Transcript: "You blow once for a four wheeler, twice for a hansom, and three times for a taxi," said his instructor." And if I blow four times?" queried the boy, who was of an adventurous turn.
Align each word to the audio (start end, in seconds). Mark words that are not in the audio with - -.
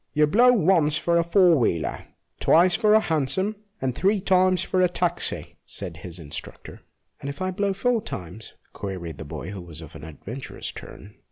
"You 0.15 0.25
blow 0.25 0.51
once 0.51 0.97
for 0.97 1.17
a 1.19 1.23
four 1.23 1.59
wheeler, 1.59 2.05
twice 2.39 2.75
for 2.75 2.95
a 2.95 2.99
hansom, 2.99 3.55
and 3.79 3.93
three 3.93 4.19
times 4.19 4.63
for 4.63 4.81
a 4.81 4.89
taxi," 4.89 5.57
said 5.63 5.97
his 5.97 6.17
instructor." 6.17 6.81
And 7.21 7.29
if 7.29 7.39
I 7.39 7.51
blow 7.51 7.71
four 7.73 8.01
times?" 8.01 8.55
queried 8.73 9.19
the 9.19 9.25
boy, 9.25 9.51
who 9.51 9.61
was 9.61 9.79
of 9.79 9.93
an 9.95 10.03
adventurous 10.03 10.71
turn. 10.71 11.13